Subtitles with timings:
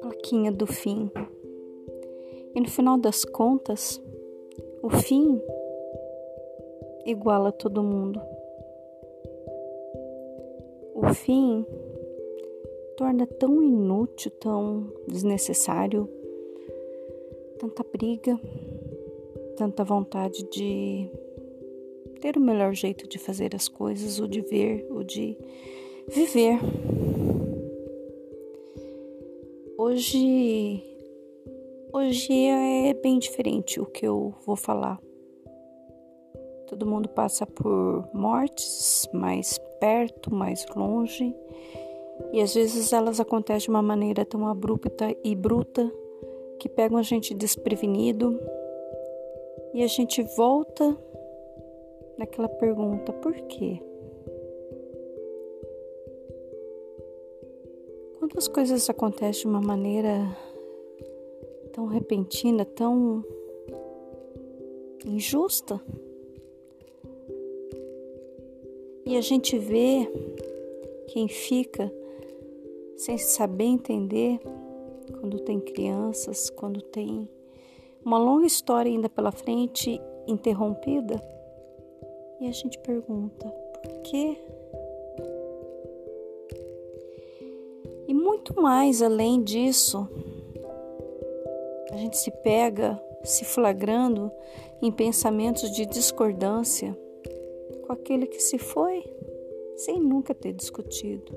[0.00, 1.10] Plaquinha do fim.
[2.54, 4.00] E no final das contas,
[4.82, 5.40] o fim
[7.06, 8.20] iguala todo mundo.
[10.94, 11.66] O fim
[12.96, 16.08] torna tão inútil, tão desnecessário,
[17.58, 18.38] tanta briga,
[19.56, 21.10] tanta vontade de
[22.24, 25.36] ter o melhor jeito de fazer as coisas, o de ver, o de
[26.08, 26.58] viver.
[29.76, 30.82] Hoje
[31.92, 34.98] hoje é bem diferente o que eu vou falar.
[36.66, 41.36] Todo mundo passa por mortes mais perto, mais longe,
[42.32, 45.92] e às vezes elas acontecem de uma maneira tão abrupta e bruta
[46.58, 48.40] que pegam a gente desprevenido
[49.74, 50.96] e a gente volta
[52.18, 53.80] naquela pergunta: por quê?
[58.18, 60.36] Quando as coisas acontecem de uma maneira
[61.72, 63.24] tão repentina, tão
[65.04, 65.80] injusta,
[69.04, 70.10] e a gente vê
[71.08, 71.92] quem fica
[72.96, 74.40] sem saber entender
[75.20, 77.28] quando tem crianças, quando tem
[78.04, 81.33] uma longa história ainda pela frente interrompida.
[82.40, 83.48] E a gente pergunta:
[83.82, 84.36] por quê?
[88.06, 90.08] E muito mais além disso,
[91.90, 94.30] a gente se pega se flagrando
[94.82, 96.96] em pensamentos de discordância
[97.86, 99.04] com aquele que se foi
[99.76, 101.36] sem nunca ter discutido,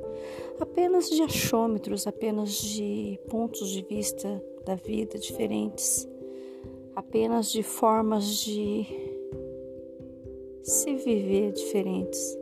[0.60, 6.08] apenas de achômetros, apenas de pontos de vista da vida diferentes,
[6.96, 8.86] apenas de formas de
[10.68, 12.38] se viver diferentes.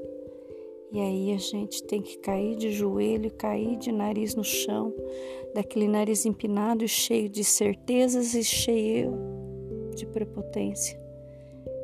[0.91, 4.91] E aí a gente tem que cair de joelho, cair de nariz no chão,
[5.53, 9.13] daquele nariz empinado e cheio de certezas e cheio
[9.93, 10.99] de prepotência,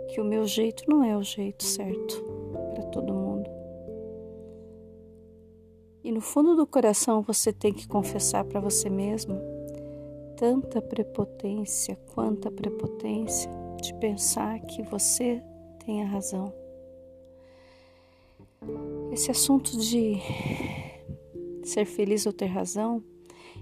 [0.10, 2.24] que o meu jeito não é o jeito certo
[2.74, 3.50] para todo mundo.
[6.04, 9.40] E no fundo do coração você tem que confessar para você mesmo
[10.36, 15.44] tanta prepotência, quanta prepotência de pensar que você
[15.92, 16.54] tem a razão.
[19.12, 20.16] Esse assunto de
[21.66, 23.04] ser feliz ou ter razão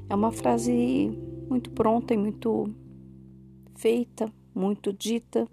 [0.08, 1.10] é uma frase
[1.50, 2.72] muito pronta e muito
[3.74, 5.48] feita, muito dita,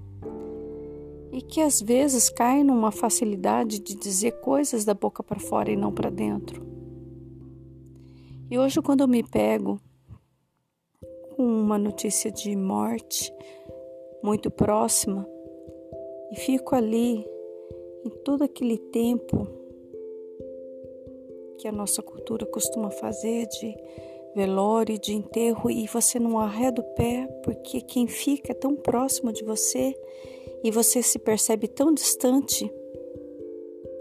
[1.32, 5.76] e que às vezes cai numa facilidade de dizer coisas da boca para fora e
[5.76, 6.66] não para dentro.
[8.50, 9.80] E hoje, quando eu me pego
[11.34, 13.32] com uma notícia de morte
[14.22, 15.26] muito próxima
[16.30, 17.24] e fico ali
[18.04, 19.46] em todo aquele tempo
[21.58, 23.74] que a nossa cultura costuma fazer de
[24.34, 29.32] velório, de enterro, e você não arreda o pé porque quem fica é tão próximo
[29.32, 29.94] de você
[30.62, 32.70] e você se percebe tão distante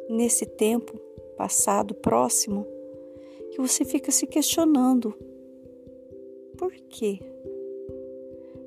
[0.09, 0.99] nesse tempo
[1.37, 2.65] passado próximo
[3.51, 5.13] que você fica se questionando:
[6.57, 7.19] por quê?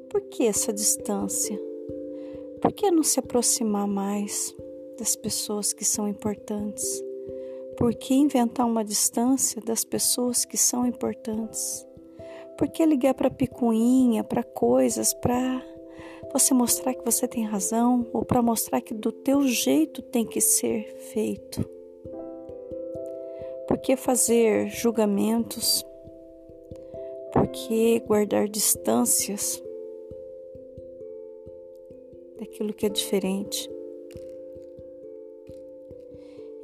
[0.08, 1.68] Por que essa distância?
[2.60, 4.54] Por que não se aproximar mais
[4.98, 7.02] das pessoas que são importantes?
[7.76, 11.86] Por que inventar uma distância das pessoas que são importantes?
[12.56, 15.62] Por que ligar para picuinha, para coisas, para
[16.32, 20.40] você mostrar que você tem razão ou para mostrar que do teu jeito tem que
[20.40, 21.64] ser feito?
[23.69, 25.86] Por que fazer julgamentos?
[27.32, 29.62] Por que guardar distâncias
[32.38, 33.69] daquilo que é diferente?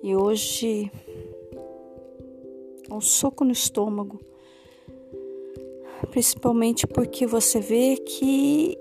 [0.03, 0.91] E hoje
[2.91, 4.21] um soco no estômago,
[6.11, 8.79] principalmente porque você vê que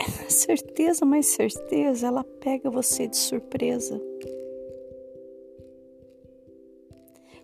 [0.28, 4.00] certeza, mais certeza, ela pega você de surpresa.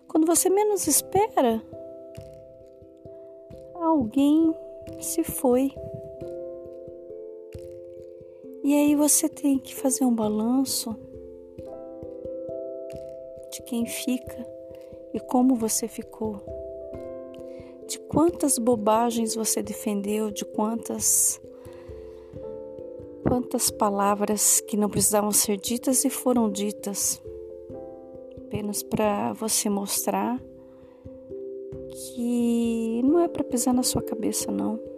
[0.07, 1.63] Quando você menos espera,
[3.75, 4.53] alguém
[4.99, 5.73] se foi.
[8.63, 10.95] E aí você tem que fazer um balanço
[13.51, 14.47] de quem fica
[15.13, 16.41] e como você ficou.
[17.87, 21.41] De quantas bobagens você defendeu, de quantas
[23.21, 27.21] quantas palavras que não precisavam ser ditas e foram ditas
[28.37, 30.39] apenas para você mostrar
[31.89, 34.92] que não é para pisar na sua cabeça, não.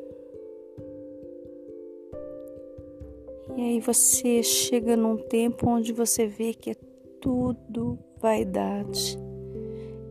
[3.58, 6.76] E aí você chega num tempo onde você vê que é
[7.22, 9.18] tudo vaidade,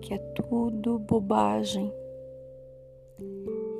[0.00, 1.92] que é tudo bobagem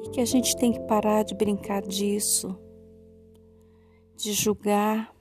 [0.04, 2.54] e que a gente tem que parar de brincar disso,
[4.16, 5.14] de julgar,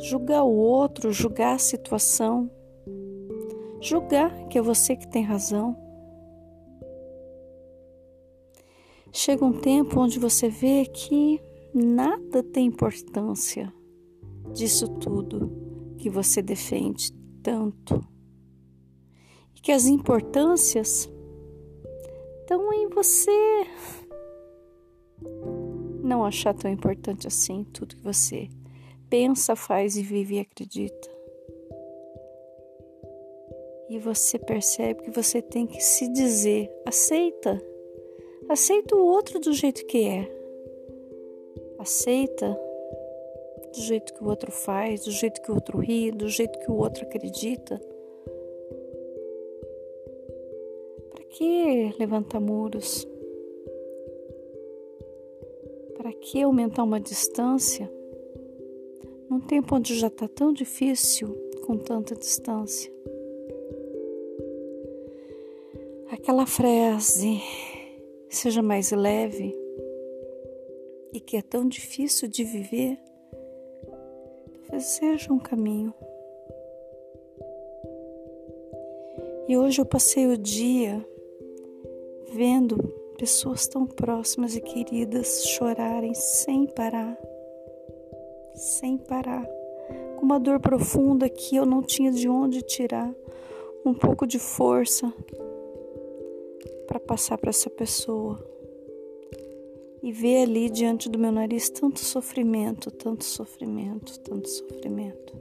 [0.00, 2.48] julgar o outro, julgar a situação,
[3.80, 5.76] julgar que é você que tem razão.
[9.12, 11.42] Chega um tempo onde você vê que
[11.74, 13.72] nada tem importância
[14.52, 15.50] disso tudo
[15.98, 17.12] que você defende
[17.42, 18.00] tanto.
[19.56, 21.10] E que as importâncias
[22.40, 23.66] estão em você
[26.02, 28.48] não achar tão importante assim tudo que você
[29.08, 31.14] pensa, faz e vive e acredita.
[33.88, 37.60] E você percebe que você tem que se dizer: aceita,
[38.48, 40.43] aceita o outro do jeito que é,
[41.84, 42.58] aceita
[43.70, 46.70] do jeito que o outro faz, do jeito que o outro ri, do jeito que
[46.70, 47.78] o outro acredita.
[51.10, 53.06] Para que levantar muros?
[55.96, 57.90] Para que aumentar uma distância
[59.28, 61.36] num tempo onde já está tão difícil
[61.66, 62.90] com tanta distância?
[66.10, 67.42] Aquela frase,
[68.30, 69.63] seja mais leve
[71.14, 72.98] e que é tão difícil de viver
[74.80, 75.94] seja um caminho.
[79.46, 81.06] E hoje eu passei o dia
[82.32, 82.76] vendo
[83.16, 87.16] pessoas tão próximas e queridas chorarem sem parar,
[88.54, 89.46] sem parar,
[90.16, 93.14] com uma dor profunda que eu não tinha de onde tirar
[93.84, 95.12] um pouco de força
[96.88, 98.53] para passar para essa pessoa
[100.04, 105.34] e ver ali diante do meu nariz tanto sofrimento, tanto sofrimento, tanto sofrimento.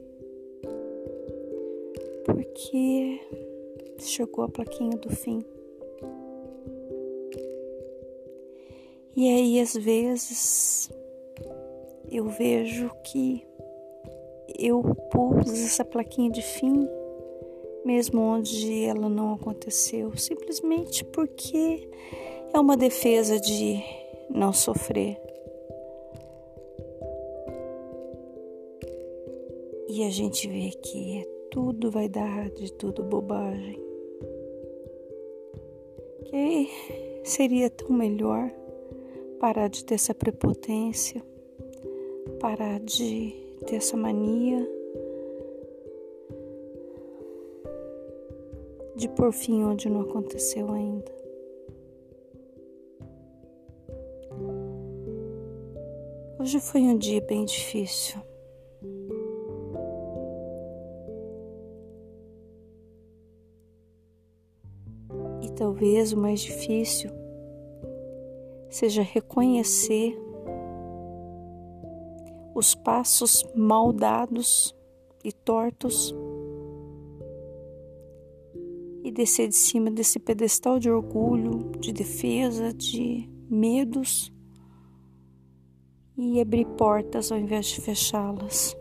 [2.24, 3.20] Porque
[4.00, 5.44] chegou a plaquinha do fim.
[9.14, 10.90] E aí, às vezes,
[12.10, 13.46] eu vejo que
[14.58, 14.82] eu
[15.12, 16.88] pus essa plaquinha de fim,
[17.84, 21.86] mesmo onde ela não aconteceu, simplesmente porque
[22.54, 24.03] é uma defesa de
[24.34, 25.18] não sofrer.
[29.88, 33.80] E a gente vê que é tudo vaidade, tudo bobagem.
[36.26, 36.68] Que
[37.24, 38.52] seria tão melhor
[39.40, 41.22] parar de ter essa prepotência,
[42.40, 43.36] parar de
[43.68, 44.68] ter essa mania
[48.96, 51.23] de por fim onde não aconteceu ainda.
[56.44, 58.20] Hoje foi um dia bem difícil.
[65.42, 67.10] E talvez o mais difícil
[68.70, 70.20] seja reconhecer
[72.54, 74.76] os passos mal dados
[75.24, 76.14] e tortos
[79.02, 84.33] e descer de cima desse pedestal de orgulho, de defesa, de medos
[86.18, 88.76] e abrir portas ao invés de fechá-las.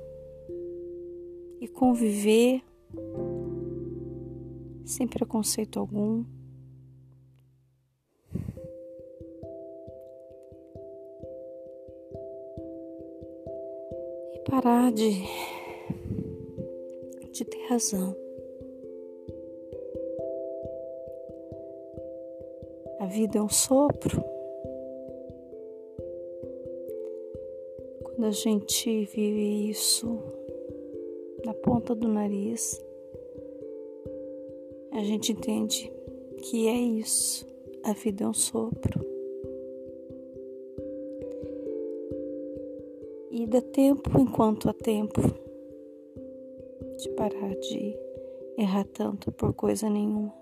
[1.61, 2.62] E conviver
[4.84, 6.24] sem preconceito algum.
[14.34, 15.22] E parar de,
[17.32, 18.17] de ter razão.
[22.98, 24.31] A vida é um sopro.
[28.22, 30.17] Quando a gente vive isso
[31.44, 32.81] na ponta do nariz,
[34.93, 35.93] a gente entende
[36.41, 37.44] que é isso,
[37.82, 39.05] a vida é um sopro.
[43.32, 45.20] E dá tempo enquanto há tempo
[46.98, 47.98] de parar de
[48.56, 50.42] errar tanto por coisa nenhuma.